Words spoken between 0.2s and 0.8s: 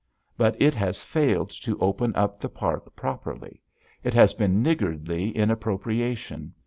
But it